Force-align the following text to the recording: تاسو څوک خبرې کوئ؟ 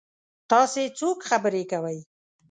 تاسو 0.51 0.81
څوک 0.99 1.17
خبرې 1.29 1.63
کوئ؟ 1.71 1.99